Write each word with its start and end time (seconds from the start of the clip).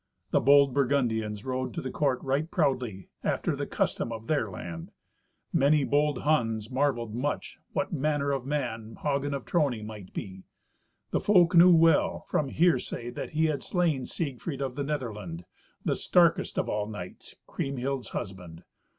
The 0.31 0.41
bold 0.41 0.73
Burgundians 0.73 1.45
rode 1.45 1.75
to 1.75 1.79
the 1.83 1.91
court 1.91 2.23
right 2.23 2.49
proudly, 2.49 3.09
after 3.23 3.55
the 3.55 3.67
custom 3.67 4.11
of 4.11 4.25
their 4.25 4.49
land. 4.49 4.89
Many 5.53 5.83
bold 5.83 6.23
Huns 6.23 6.71
marvelled 6.71 7.13
much 7.13 7.59
what 7.73 7.93
manner 7.93 8.31
of 8.31 8.43
man 8.43 8.95
Hagen 9.03 9.35
of 9.35 9.45
Trony 9.45 9.85
might 9.85 10.11
be. 10.11 10.41
The 11.11 11.19
folk 11.19 11.53
knew 11.53 11.71
well, 11.71 12.25
from 12.29 12.49
hearsay, 12.49 13.11
that 13.11 13.33
he 13.33 13.45
had 13.45 13.61
slain 13.61 14.07
Siegfried 14.07 14.59
of 14.59 14.73
the 14.73 14.83
Netherland, 14.83 15.45
the 15.85 15.93
starkest 15.93 16.57
of 16.57 16.67
all 16.67 16.87
knights, 16.87 17.35
Kriemhild's 17.45 18.07
husband. 18.07 18.63